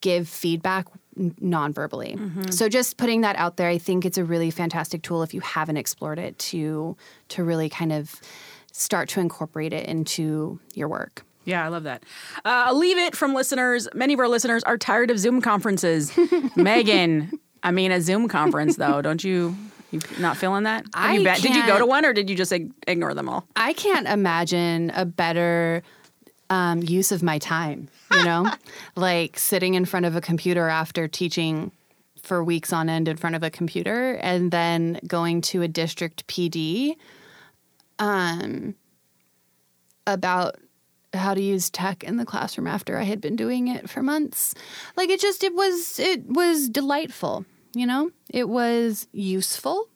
[0.00, 2.18] give feedback non-verbally.
[2.50, 5.40] So just putting that out there, I think it's a really fantastic tool if you
[5.40, 6.96] haven't explored it to
[7.28, 8.20] to really kind of
[8.72, 11.24] start to incorporate it into your work.
[11.44, 12.04] Yeah, I love that.
[12.44, 13.88] Uh, leave it from listeners.
[13.94, 16.12] Many of our listeners are tired of Zoom conferences.
[16.56, 19.56] Megan, I mean, a Zoom conference though, don't you?
[19.90, 20.84] You not feeling that?
[20.94, 23.12] Have I you been- Did you go to one or did you just ig- ignore
[23.14, 23.46] them all?
[23.56, 25.82] I can't imagine a better
[26.48, 28.50] um, use of my time, you know?
[28.96, 31.72] like sitting in front of a computer after teaching
[32.22, 36.26] for weeks on end in front of a computer and then going to a district
[36.26, 36.96] PD
[37.98, 38.74] um,
[40.06, 40.56] about
[41.14, 44.54] how to use tech in the classroom after I had been doing it for months.
[44.96, 47.44] Like it just it was it was delightful,
[47.74, 48.10] you know?
[48.30, 49.88] It was useful.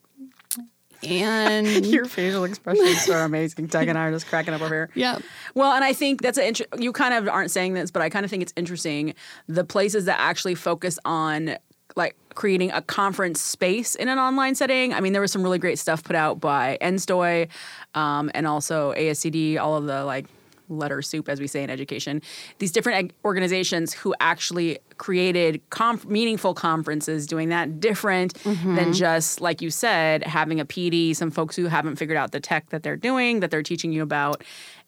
[1.02, 3.66] And Your facial expressions are amazing.
[3.66, 4.90] Doug and I are just cracking up over here.
[4.94, 5.18] yeah.
[5.54, 8.08] Well, and I think that's an inter- you kind of aren't saying this, but I
[8.08, 9.14] kind of think it's interesting
[9.46, 11.56] the places that actually focus on
[11.96, 14.92] like creating a conference space in an online setting.
[14.92, 17.48] I mean, there was some really great stuff put out by NSTOY
[17.94, 20.26] um, and also ASCD, all of the like
[20.68, 22.22] letter soup, as we say in education.
[22.58, 29.60] These different organizations who actually created conf- meaningful conferences, doing that different than just, like
[29.60, 32.96] you said, having a PD, some folks who haven't figured out the tech that they're
[32.96, 34.42] doing, that they're teaching you about.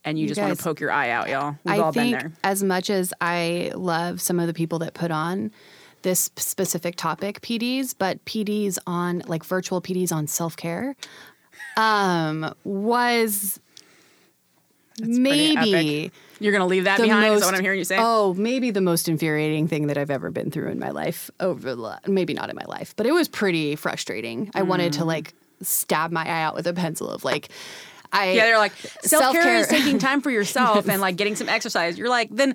[0.04, 1.56] And you, just want to poke your eye out, y'all.
[1.64, 2.32] We've I all think been there.
[2.44, 5.50] as much as I love some of the people that put on
[6.02, 10.94] this specific topic PDs, but PDs on like virtual PDs on self care
[11.76, 13.60] um, was
[15.00, 16.12] pretty maybe.
[16.40, 17.26] You're gonna leave that behind.
[17.28, 17.96] most, is that what I'm hearing you say?
[17.98, 21.30] Oh, maybe the most infuriating thing that I've ever been through in my life.
[21.40, 24.50] Over the maybe not in my life, but it was pretty frustrating.
[24.54, 24.96] I wanted Mm.
[24.98, 27.48] to like stab my eye out with a pencil of like.
[28.10, 31.48] I, Yeah, they're like self care is taking time for yourself and like getting some
[31.48, 31.98] exercise.
[31.98, 32.54] You're like, then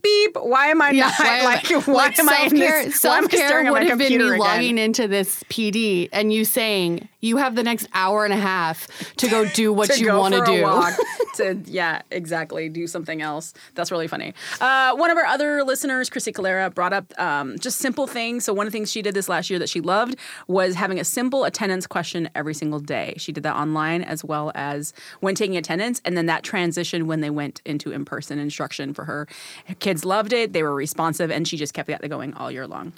[0.00, 0.36] beep.
[0.40, 1.86] Why am I Yeah, not why am I- like?
[1.86, 3.04] Why am I in self-care, this?
[3.04, 4.38] Why am I self-care staring at would have been me again?
[4.38, 8.88] logging into this PD and you saying you have the next hour and a half
[9.16, 10.62] to go do what to you want to do.
[10.62, 10.94] walk,
[11.36, 13.54] to yeah, exactly, do something else.
[13.74, 14.34] That's really funny.
[14.60, 18.44] Uh, one of our other listeners, Chrissy Calera, brought up um, just simple things.
[18.44, 20.16] So one of the things she did this last year that she loved
[20.48, 23.14] was having a simple attendance question every single day.
[23.18, 27.20] She did that online as well as when taking attendance, and then that transition when
[27.20, 29.28] they went into in person instruction for her.
[29.66, 30.52] Her kids loved it.
[30.52, 32.92] They were responsive, and she just kept that going all year long.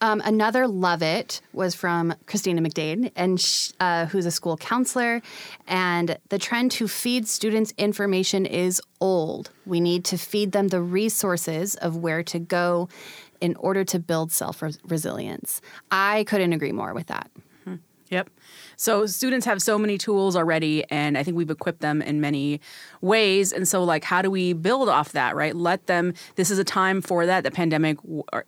[0.00, 5.22] Um, another love it was from Christina McDade, and sh- uh, who's a school counselor.
[5.66, 9.50] And the trend to feed students information is old.
[9.66, 12.88] We need to feed them the resources of where to go
[13.40, 15.60] in order to build self resilience.
[15.90, 17.30] I couldn't agree more with that.
[18.10, 18.30] Yep.
[18.76, 22.60] So students have so many tools already, and I think we've equipped them in many
[23.00, 23.52] ways.
[23.52, 25.36] And so, like, how do we build off that?
[25.36, 25.54] Right?
[25.54, 26.14] Let them.
[26.36, 27.44] This is a time for that.
[27.44, 27.98] The pandemic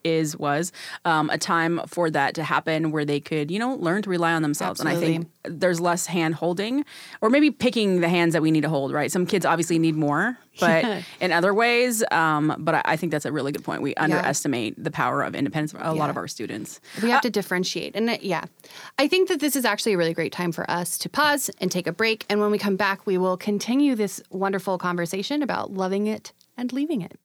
[0.05, 0.73] is was
[1.05, 4.33] um, a time for that to happen, where they could, you know, learn to rely
[4.33, 4.81] on themselves.
[4.81, 6.85] And I think there's less hand holding,
[7.21, 8.93] or maybe picking the hands that we need to hold.
[8.93, 9.13] Right?
[9.13, 12.05] Some kids obviously need more, but in other ways.
[12.11, 13.83] Um, but I, I think that's a really good point.
[13.83, 16.81] We underestimate the power of independence of a lot of our students.
[17.03, 17.97] We have to differentiate.
[17.97, 18.45] And it, yeah,
[18.99, 21.71] I think that this is actually a really great time for us to pause and
[21.71, 22.27] take a break.
[22.29, 26.73] And when we come back, we will continue this wonderful conversation about loving it and
[26.73, 27.19] leaving it.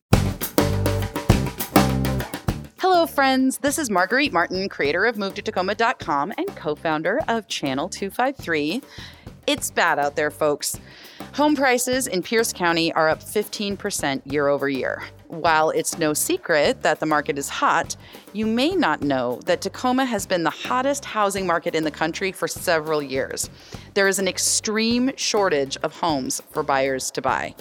[2.79, 3.57] Hello, friends.
[3.57, 8.81] This is Marguerite Martin, creator of MoveToTacoma.com and co founder of Channel 253.
[9.47, 10.79] It's bad out there, folks.
[11.33, 15.03] Home prices in Pierce County are up 15% year over year.
[15.27, 17.95] While it's no secret that the market is hot,
[18.33, 22.31] you may not know that Tacoma has been the hottest housing market in the country
[22.31, 23.49] for several years.
[23.93, 27.53] There is an extreme shortage of homes for buyers to buy.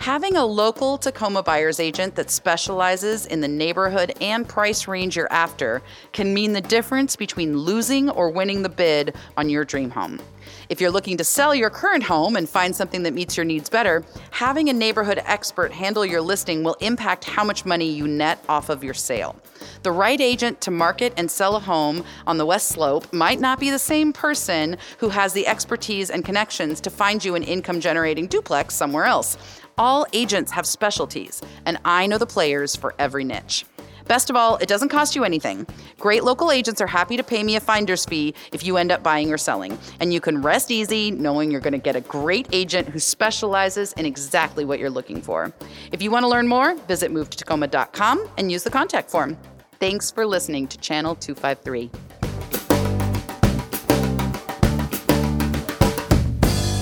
[0.00, 5.30] Having a local Tacoma buyer's agent that specializes in the neighborhood and price range you're
[5.30, 5.82] after
[6.12, 10.18] can mean the difference between losing or winning the bid on your dream home.
[10.70, 13.68] If you're looking to sell your current home and find something that meets your needs
[13.68, 18.42] better, having a neighborhood expert handle your listing will impact how much money you net
[18.48, 19.36] off of your sale.
[19.82, 23.60] The right agent to market and sell a home on the West Slope might not
[23.60, 27.80] be the same person who has the expertise and connections to find you an income
[27.80, 29.36] generating duplex somewhere else.
[29.80, 33.64] All agents have specialties, and I know the players for every niche.
[34.06, 35.66] Best of all, it doesn't cost you anything.
[35.98, 39.02] Great local agents are happy to pay me a finder's fee if you end up
[39.02, 39.78] buying or selling.
[39.98, 43.94] And you can rest easy knowing you're going to get a great agent who specializes
[43.94, 45.50] in exactly what you're looking for.
[45.92, 49.38] If you want to learn more, visit movetotacoma.com and use the contact form.
[49.78, 51.90] Thanks for listening to Channel 253.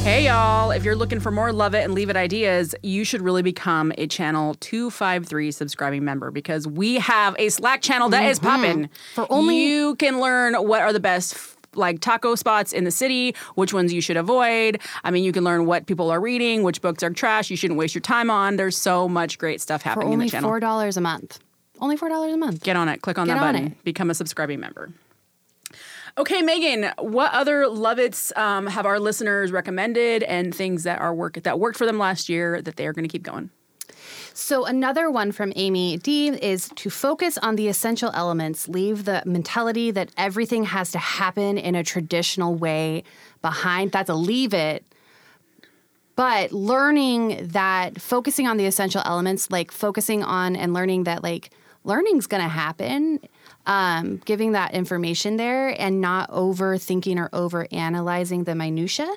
[0.08, 3.20] Hey y'all, if you're looking for more Love It and Leave It ideas, you should
[3.20, 8.40] really become a Channel 253 subscribing member because we have a Slack channel that is
[8.40, 8.48] mm-hmm.
[8.48, 8.90] popping.
[9.14, 11.36] For only you can learn what are the best
[11.74, 14.80] like taco spots in the city, which ones you should avoid.
[15.04, 17.78] I mean, you can learn what people are reading, which books are trash, you shouldn't
[17.78, 18.56] waste your time on.
[18.56, 20.50] There's so much great stuff happening in the channel.
[20.50, 21.38] $4 a month.
[21.80, 22.62] Only $4 a month.
[22.62, 23.02] Get on it.
[23.02, 23.66] Click on Get that on button.
[23.72, 23.84] it.
[23.84, 24.90] Become a subscribing member.
[26.18, 31.14] Okay, Megan, what other Love It's um, have our listeners recommended and things that are
[31.14, 33.50] work that worked for them last year that they are going to keep going?
[34.34, 39.22] So, another one from Amy D is to focus on the essential elements, leave the
[39.26, 43.04] mentality that everything has to happen in a traditional way
[43.40, 43.92] behind.
[43.92, 44.84] That's a leave it.
[46.16, 51.50] But learning that, focusing on the essential elements, like focusing on and learning that, like,
[51.84, 53.20] learning's going to happen,
[53.68, 59.08] um, giving that information there and not overthinking or over analyzing the minutia.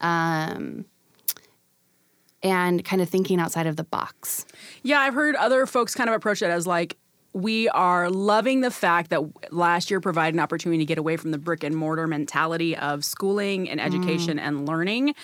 [0.00, 0.84] Um,
[2.42, 4.46] and kind of thinking outside of the box.
[4.82, 6.96] Yeah, I've heard other folks kind of approach it as like
[7.32, 11.30] we are loving the fact that last year provided an opportunity to get away from
[11.30, 15.14] the brick and mortar mentality of schooling and education and learning.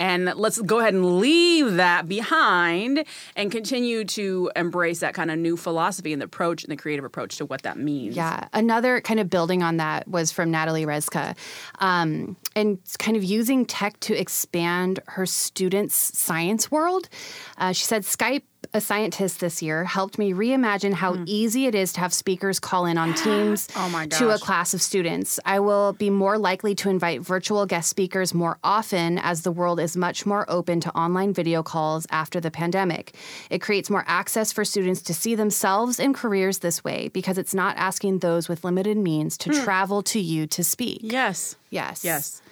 [0.00, 3.04] And let's go ahead and leave that behind
[3.36, 7.04] and continue to embrace that kind of new philosophy and the approach and the creative
[7.04, 8.16] approach to what that means.
[8.16, 8.48] Yeah.
[8.54, 11.36] Another kind of building on that was from Natalie Rezka.
[11.80, 17.10] Um, and kind of using tech to expand her students' science world.
[17.58, 21.24] Uh, she said Skype a scientist this year helped me reimagine how hmm.
[21.26, 24.74] easy it is to have speakers call in on Teams Oh my to a class
[24.74, 25.40] of students.
[25.44, 29.80] I will be more likely to invite virtual guest speakers more often as the world
[29.80, 33.14] is much more open to online video calls after the pandemic.
[33.50, 37.54] It creates more access for students to see themselves and careers this way because it's
[37.54, 39.64] not asking those with limited means to hmm.
[39.64, 41.00] travel to you to speak.
[41.02, 41.56] Yes.
[41.70, 42.04] Yes.
[42.04, 42.42] Yes.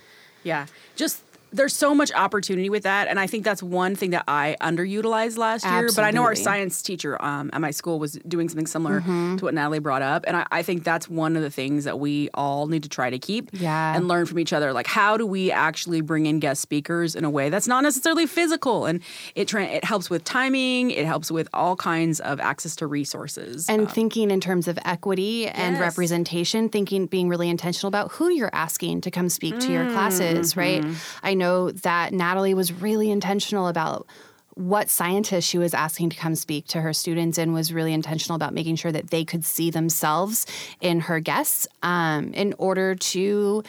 [0.43, 0.67] Yeah.
[0.97, 4.57] Just there's so much opportunity with that, and I think that's one thing that I
[4.61, 5.89] underutilized last year.
[5.95, 9.37] But I know our science teacher um, at my school was doing something similar mm-hmm.
[9.37, 11.99] to what Natalie brought up, and I, I think that's one of the things that
[11.99, 13.97] we all need to try to keep Yeah.
[13.97, 14.73] and learn from each other.
[14.73, 18.27] Like, how do we actually bring in guest speakers in a way that's not necessarily
[18.27, 19.01] physical, and
[19.35, 23.69] it tra- it helps with timing, it helps with all kinds of access to resources.
[23.69, 25.81] and um, thinking in terms of equity and Yes.
[25.81, 30.51] representation thinking being really intentional about who you're asking to come speak to your classes
[30.51, 30.61] mm-hmm.
[30.61, 30.95] right mm-hmm.
[31.23, 34.07] i know that natalie was really intentional about
[34.59, 38.35] what scientists she was asking to come speak to her students and was really intentional
[38.35, 40.47] about making sure that they could see themselves
[40.81, 43.63] in her guests um, in order to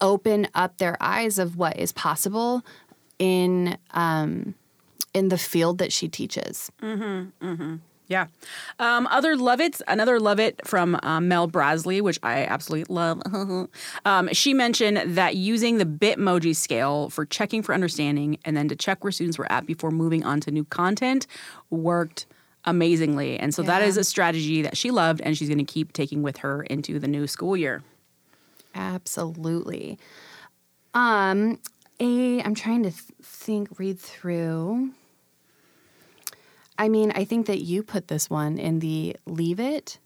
[0.00, 2.64] open up their eyes of what is possible
[3.20, 4.54] in um,
[5.14, 6.72] in the field that she teaches
[8.08, 8.26] Yeah.
[8.78, 13.20] Um, other love it, another love it from um, Mel Brasley, which I absolutely love.
[14.04, 18.76] um, she mentioned that using the Bitmoji scale for checking for understanding and then to
[18.76, 21.26] check where students were at before moving on to new content
[21.70, 22.26] worked
[22.64, 23.38] amazingly.
[23.38, 23.88] And so that Yeah.
[23.88, 26.98] is a strategy that she loved and she's going to keep taking with her into
[27.00, 27.82] the new school year.
[28.74, 29.98] Absolutely.
[30.94, 31.58] Um,
[32.00, 34.90] a I'm trying to th- think, read through.
[36.78, 39.98] I mean, I think that you put this one in the leave it.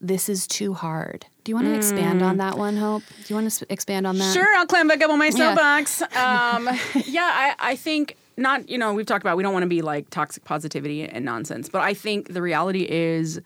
[0.00, 1.26] This is too hard.
[1.44, 3.02] Do you want to expand on that one, Hope?
[3.08, 4.34] Do you want to expand on that?
[4.34, 5.54] Sure, I'll climb back up on my Yeah.
[5.54, 6.02] soapbox.
[6.16, 6.68] Um,
[7.06, 9.80] yeah, I, I think not, you know, we've talked about we don't want to be
[9.82, 13.40] like toxic positivity and nonsense, but I think the reality is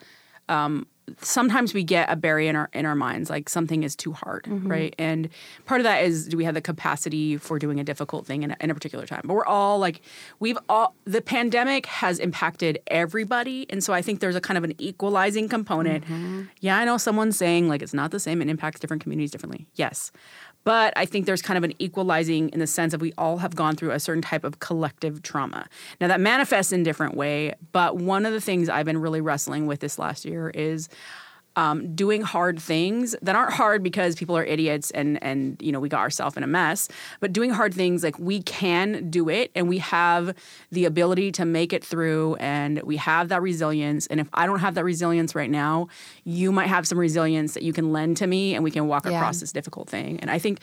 [0.49, 0.87] um,
[1.21, 4.45] sometimes we get a barrier in our in our minds, like something is too hard,
[4.45, 4.69] mm-hmm.
[4.69, 4.95] right?
[4.99, 5.29] And
[5.67, 8.53] part of that is do we have the capacity for doing a difficult thing in
[8.53, 9.23] a, in a particular time?
[9.25, 10.01] But we're all like,
[10.39, 14.65] we've all the pandemic has impacted everybody, and so I think there's a kind of
[14.65, 16.05] an equalizing component.
[16.05, 16.43] Mm-hmm.
[16.61, 19.67] Yeah, I know someone's saying like it's not the same; it impacts different communities differently.
[19.75, 20.13] Yes.
[20.65, 23.55] But I think there's kind of an equalizing in the sense of we all have
[23.55, 25.69] gone through a certain type of collective trauma.
[26.01, 29.67] Now that manifests in different way, but one of the things I've been really wrestling
[29.67, 30.89] with this last year is
[31.61, 35.79] um, doing hard things that aren't hard because people are idiots and and you know
[35.79, 36.89] we got ourselves in a mess
[37.21, 40.35] but doing hard things like we can do it and we have
[40.73, 44.61] the ability to make it through and we have that resilience and if i don't
[44.61, 45.87] have that resilience right now
[46.25, 49.05] you might have some resilience that you can lend to me and we can walk
[49.05, 49.19] Yeah.
[49.19, 50.61] across this difficult thing and i think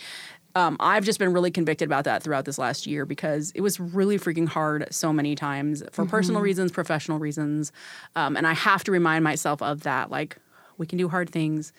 [0.56, 3.80] um, I've just been really convicted about that throughout this last year because it was
[3.80, 7.72] really freaking hard so many times for personal reasons, professional reasons.
[8.16, 10.10] Um, and I have to remind myself of that.
[10.10, 10.38] Like,
[10.78, 11.74] we can do hard things.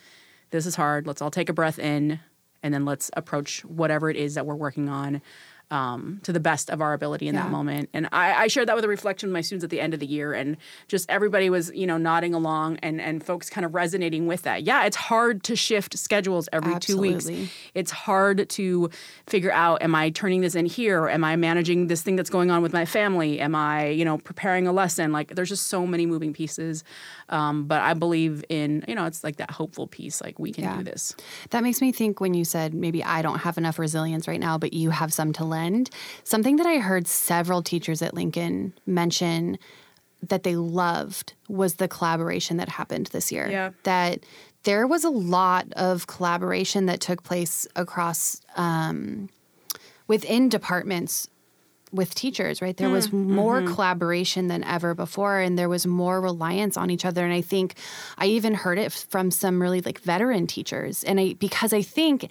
[0.50, 1.06] This is hard.
[1.06, 2.20] Let's all take a breath in
[2.62, 5.22] and then let's approach whatever it is that we're working on
[5.70, 7.42] um, to the best of our ability in Yeah.
[7.42, 7.90] that moment.
[7.92, 10.00] And I, I shared that with a reflection of my students at the end of
[10.00, 10.56] the year, and
[10.88, 14.62] just everybody was, you know, nodding along and and folks kind of resonating with that.
[14.62, 17.28] Yeah, it's hard to shift schedules every two weeks.
[17.74, 18.88] It's hard to
[19.26, 21.06] figure out: Am I turning this in here?
[21.06, 23.38] Am I managing this thing that's going on with my family?
[23.38, 25.12] Am I, you know, preparing a lesson?
[25.12, 26.82] Like, there's just so many moving pieces.
[27.30, 30.20] Um, but I believe in, you know, it's like that hopeful piece.
[30.20, 30.76] Like, we can Yeah.
[30.78, 31.14] do this.
[31.50, 34.58] That makes me think when you said maybe I don't have enough resilience right now,
[34.58, 35.90] but you have some to lend.
[36.24, 39.58] Something that I heard several teachers at Lincoln mention
[40.22, 43.48] that they loved was the collaboration that happened this year.
[43.48, 43.70] Yeah.
[43.84, 44.20] That
[44.64, 49.28] there was a lot of collaboration that took place across um,
[50.08, 51.28] within departments
[51.92, 52.76] with teachers, right?
[52.76, 53.74] There hmm, was more mm-hmm.
[53.74, 57.24] collaboration than ever before, and there was more reliance on each other.
[57.24, 57.74] And I think
[58.16, 61.04] I even heard it from some really like veteran teachers.
[61.04, 62.30] And I, because I think,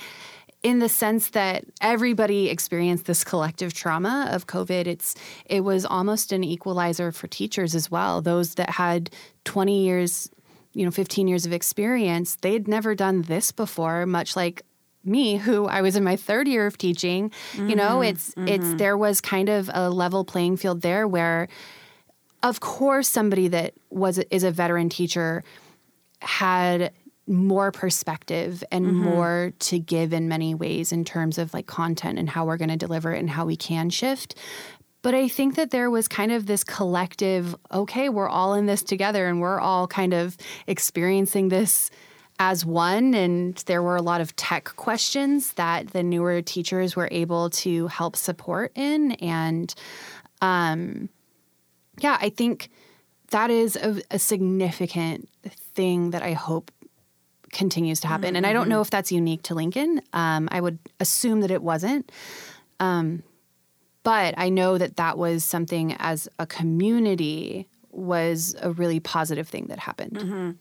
[0.63, 5.15] in the sense that everybody experienced this collective trauma of COVID, it's
[5.45, 8.21] it was almost an equalizer for teachers as well.
[8.21, 9.09] Those that had
[9.45, 10.29] 20 years,
[10.73, 14.63] you know, 15 years of experience, they'd never done this before, much like
[15.07, 18.65] me who I was in my third year of teaching, you know, mm-hmm, it's it's
[18.65, 18.77] mm-hmm.
[18.77, 21.47] there was kind of a level playing field there where
[22.43, 25.43] of course somebody that was is a veteran teacher
[26.21, 26.91] had
[27.27, 29.03] more perspective and mm-hmm.
[29.03, 32.69] more to give in many ways in terms of like content and how we're going
[32.69, 34.35] to deliver it and how we can shift.
[35.01, 38.81] But I think that there was kind of this collective, okay, we're all in this
[38.81, 41.91] together and we're all kind of experiencing this
[42.39, 43.13] as one.
[43.13, 47.87] And there were a lot of tech questions that the newer teachers were able to
[47.87, 49.13] help support in.
[49.13, 49.73] And
[50.41, 52.69] yeah, I think
[53.31, 55.29] that is a, a significant
[55.73, 56.71] thing that I hope
[57.51, 58.35] continues to happen.
[58.35, 60.01] And I don't know if that's unique to Lincoln.
[60.13, 62.11] Um, I would assume that it wasn't.
[62.79, 63.23] Um,
[64.03, 67.67] but I know that that was something as a community
[67.97, 70.57] was a really positive thing that happened.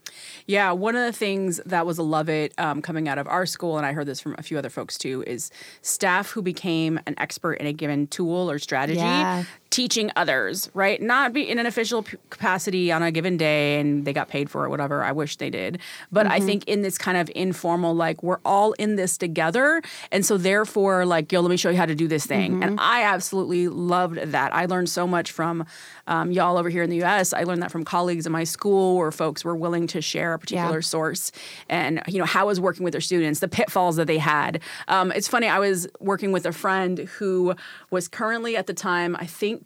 [0.47, 3.47] Yeah, one of the things that was a love it um, coming out of our
[3.47, 5.51] school, and I heard this from a few other folks too, is
[5.83, 8.99] staff who became an expert in a given tool or strategy.
[8.99, 9.45] Yeah.
[9.77, 11.03] Teaching others, right?
[11.03, 14.49] Not be in an official p- capacity on a given day and they got paid
[14.49, 15.05] for it, whatever.
[15.05, 15.81] I wish they did.
[16.11, 19.83] But I think in this kind of informal, like, we're all in this together.
[20.11, 22.63] And so, therefore, like, yo, let me show you how to do this thing.
[22.63, 24.55] And I absolutely loved that.
[24.55, 25.67] I learned so much from
[26.07, 27.35] um, y'all over here in the US.
[27.35, 30.39] I learned that from colleagues in my school where folks were willing to share a
[30.39, 31.33] particular source
[31.69, 34.63] and, you know, how it was working with their students, the pitfalls that they had.
[34.89, 37.55] Um, it's funny, I was working with a friend who
[37.91, 39.66] was currently at the time, I think,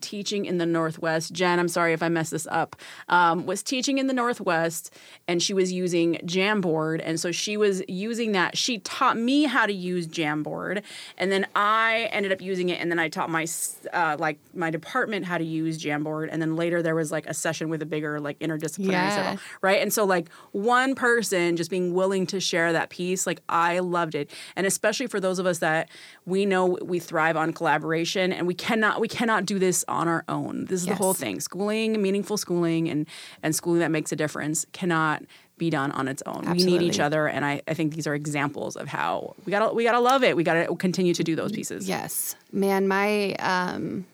[0.00, 1.32] teaching in the Northwest.
[1.32, 2.76] Jen, I'm sorry if I mess this up,
[3.08, 4.94] um, was teaching in the Northwest
[5.28, 7.00] and she was using Jamboard.
[7.04, 8.56] And so she was using that.
[8.56, 10.82] She taught me how to use Jamboard.
[11.18, 12.80] And then I ended up using it.
[12.80, 13.46] And then I taught my,
[13.92, 16.28] uh, like, my department how to use Jamboard.
[16.30, 19.08] And then later there was like a session with a bigger, like, interdisciplinary Yeah.
[19.10, 19.80] circle, right?
[19.80, 24.14] And so, like, one person just being willing to share that piece, like, I loved
[24.14, 24.30] it.
[24.56, 25.88] And especially for those of us that
[26.24, 30.24] we know we thrive on collaboration and we cannot, we cannot do this on our
[30.28, 30.66] own.
[30.66, 31.40] This is the whole thing.
[31.40, 33.06] Schooling, meaningful schooling, and
[33.42, 35.22] and schooling that makes a difference cannot
[35.58, 36.44] be done on its own.
[36.50, 39.74] We need each other, and I, I think these are examples of how we gotta
[39.74, 40.36] we gotta love it.
[40.36, 41.88] We gotta continue to do those pieces.
[41.88, 44.04] Yes, man, my um,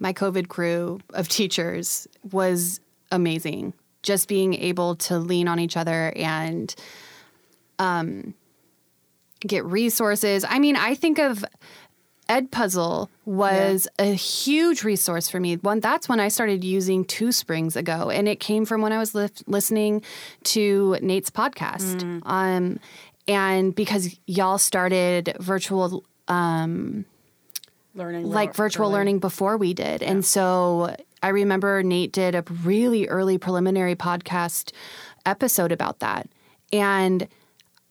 [0.00, 3.74] my COVID crew of teachers was amazing.
[4.02, 6.74] Just being able to lean on each other and
[7.78, 8.34] um,
[9.40, 10.44] get resources.
[10.48, 11.44] I mean, I think of
[12.28, 15.56] Edpuzzle was a huge resource for me.
[15.56, 18.98] One that's when I started using Two Springs ago, and it came from when I
[18.98, 20.02] was li- listening
[20.44, 22.22] to Nate's podcast.
[22.26, 22.78] Um,
[23.26, 26.04] and because y'all started virtual
[27.94, 28.94] Learning like virtual early.
[28.94, 30.02] learning before we did.
[30.02, 34.72] And so I remember Nate did a really early preliminary podcast
[35.26, 36.28] episode about that.
[36.72, 37.26] And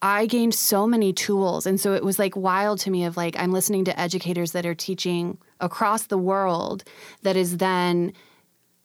[0.01, 1.65] I gained so many tools.
[1.65, 4.65] And so it was like wild to me of like I'm listening to educators that
[4.65, 6.83] are teaching across the world
[7.23, 8.13] that is then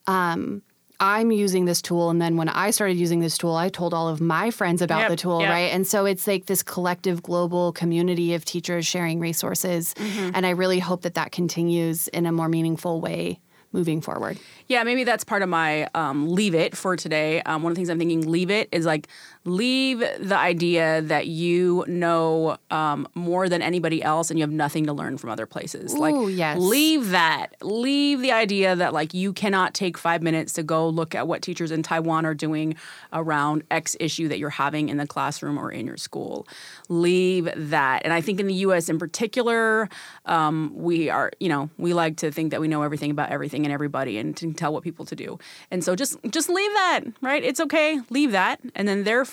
[0.07, 0.63] um
[1.01, 4.09] I'm using this tool and then when I started using this tool I told all
[4.09, 5.51] of my friends about Yep, the tool, yep.
[5.51, 5.73] right?
[5.73, 10.31] And so it's like this collective global community of teachers sharing resources Mm-hmm.
[10.35, 13.41] and I really hope that that continues in a more meaningful way
[13.73, 14.39] moving forward.
[14.69, 17.41] Yeah, maybe that's part of my um, leave it for today.
[17.43, 19.09] Um, one of the things I'm thinking leave it is like
[19.45, 24.87] leave the idea that you know um, more than anybody else and you have nothing
[24.87, 25.95] to learn from other places.
[25.95, 26.59] like yes.
[26.59, 27.49] leave that.
[27.61, 31.43] Leave the idea that like you cannot take five minutes to go look at what
[31.43, 32.77] teachers in Taiwan are doing
[33.13, 36.47] around X issue that you're having in the classroom or in your school.
[36.89, 38.03] Leave that.
[38.05, 38.89] And I think in the U.S.
[38.89, 39.89] in particular,
[40.27, 43.65] um, we are you know we like to think that we know everything about everything
[43.65, 45.39] and everybody and to tell what people to do.
[45.73, 47.43] And so just just leave that, right?
[47.43, 48.01] It's okay.
[48.11, 48.61] Leave that.
[48.77, 49.32] And then therefore,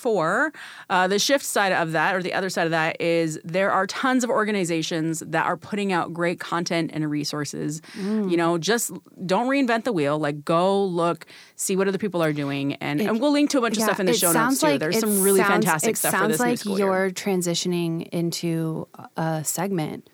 [0.90, 3.86] uh, the shift side of that or the other side of that is there are
[3.88, 7.82] tons of organizations that are putting out great content and resources.
[7.98, 8.92] You know, just
[9.26, 10.18] don't reinvent the wheel.
[10.20, 11.26] Like go look,
[11.56, 14.00] see what other people are doing, and, and we'll link to a bunch of stuff
[14.00, 14.80] in the show sounds notes too.
[14.80, 17.12] There's some really sounds- fantastic it stuff sounds for this like new school you're year.
[17.12, 18.88] transitioning into
[19.18, 20.10] a segment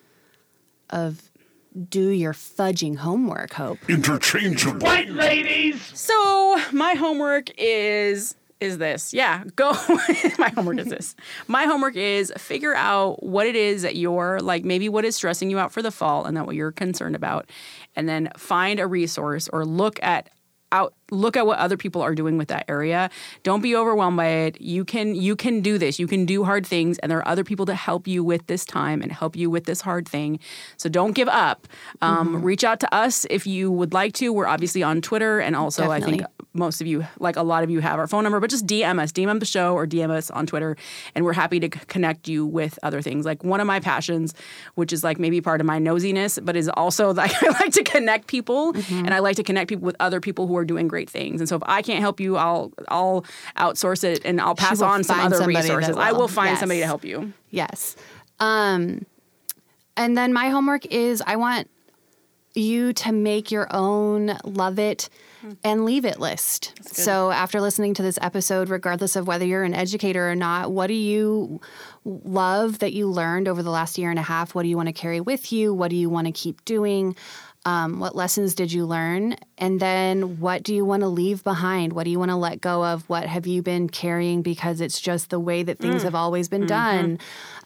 [0.90, 1.32] of
[1.90, 3.78] do your fudging homework, Hope.
[3.90, 4.80] Interchangeable.
[4.86, 5.82] White ladies!
[5.94, 9.14] So my homework is is this.
[9.14, 9.72] Yeah, go.
[10.40, 11.16] my homework is this.
[11.48, 15.50] My homework is figure out what it is that you're like, maybe what is stressing
[15.50, 17.50] you out for the fall, and that what you're concerned about,
[17.96, 20.30] and then find a resource or look at
[20.72, 23.10] out look at what other people are doing with that area.
[23.44, 24.62] Don't be overwhelmed by it.
[24.62, 26.00] You can you can do this.
[26.00, 28.66] You can do hard things and there are other people to help you with this
[28.66, 30.40] time and help you with this hard thing.
[30.78, 31.68] So don't give up.
[32.02, 34.34] Um, reach out to us if you would like to.
[34.34, 36.24] We're obviously on twitter and also i think
[36.56, 39.00] most of you, like a lot of you, have our phone number, but just DM
[39.00, 40.78] us, DM the show or DM us on Twitter,
[41.14, 43.26] and we're happy to connect you with other things.
[43.26, 44.34] Like one of my passions,
[44.76, 47.84] which is like maybe part of my nosiness, but is also like I like to
[47.84, 51.10] connect people, and I like to connect people with other people who are doing great
[51.10, 51.42] things.
[51.42, 53.26] And so if I can't help you, I'll I'll
[53.58, 55.98] outsource it and I'll pass on some other resources.
[55.98, 56.20] I will.
[56.22, 56.60] will find Yes.
[56.62, 57.34] somebody to help you.
[57.52, 57.96] Yes.
[58.40, 59.06] Um,
[59.98, 61.70] and then my homework is I want
[62.54, 65.10] you to make your own love it
[65.64, 66.74] and leave it list.
[66.82, 70.88] So after listening to this episode, regardless of whether you're an educator or not, what
[70.88, 71.60] do you
[72.06, 74.56] love that you learned over the last year and a half?
[74.56, 75.74] What do you want to carry with you?
[75.74, 77.16] What do you want to keep doing?
[77.66, 79.38] Um, what lessons did you learn?
[79.58, 81.94] And then what do you want to leave behind?
[81.94, 83.10] What do you want to let go of?
[83.10, 86.68] What have you been carrying because it's just the way that things have always been
[86.68, 87.18] done?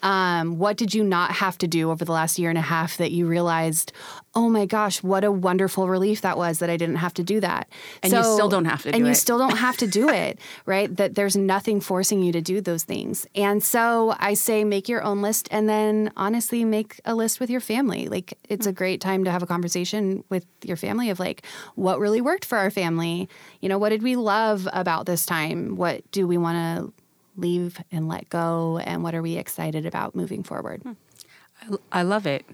[0.02, 2.96] Um, what did you not have to do over the last year and a half
[2.98, 3.92] that you realized,
[4.36, 7.42] oh my gosh, what a wonderful relief that was that I didn't have to do
[7.42, 7.68] that?
[8.02, 8.96] And you still don't have to do it.
[8.96, 9.16] and you it.
[9.16, 10.96] still don't have to do it, right?
[10.96, 13.28] That there's nothing forcing you to do those things.
[13.36, 17.50] And so I say make your own list and then honestly make a list with
[17.50, 18.08] your family.
[18.08, 19.89] Like it's a great time to have a conversation
[20.30, 23.30] with your family of like what really worked for our family.
[23.62, 25.76] You know, what did we love about this time?
[25.76, 26.94] What do we want to
[27.36, 30.82] leave and let go and what are we excited about moving forward?
[30.84, 31.76] Hmm.
[31.92, 32.46] I love it.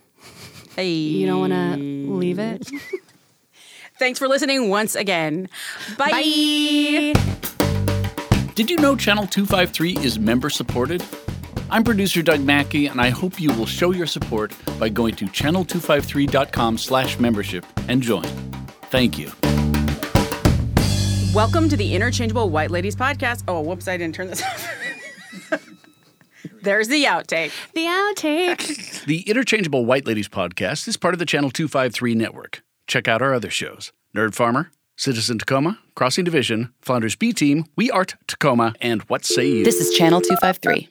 [0.76, 0.90] Hey.
[1.16, 1.78] You don't want to
[2.14, 2.70] leave it?
[4.00, 5.48] Thanks for listening once again.
[5.98, 7.14] Bye.
[8.56, 11.04] Did you know Channel 253 is member supported?
[11.72, 15.26] I'm producer Doug Mackey, and I hope you will show your support by going to
[15.26, 18.26] channel253.com slash membership and join.
[18.92, 19.32] Thank you.
[21.34, 23.44] Welcome to the Interchangeable White Ladies podcast.
[23.48, 24.72] Oh, whoops, I didn't turn this off.
[26.62, 27.52] There's the outtake.
[27.74, 28.92] The outtake.
[29.06, 32.64] The Interchangeable White Ladies podcast is part of the Channel 253 network.
[32.88, 37.92] Check out our other shows Nerd Farmer, Citizen Tacoma, Crossing Division, Flounders B Team, We
[37.92, 39.64] Art Tacoma, and What Say You?
[39.64, 40.90] This is Channel 253.